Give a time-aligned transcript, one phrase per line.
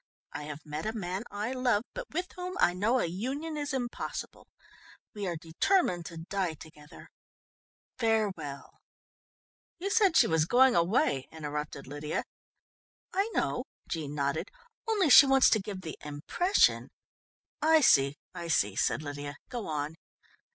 [0.33, 3.71] I have met a man I love, but with whom I know a union is
[3.71, 4.47] impossible.
[5.13, 7.11] We are determined to die together
[7.99, 8.71] farewell_"
[9.77, 12.23] "You said she was going away," interrupted Lydia.
[13.13, 14.49] "I know," Jean nodded.
[14.87, 16.89] "Only she wants to give the impression"
[17.77, 19.35] "I see, I see," said Lydia.
[19.49, 19.97] "Go on."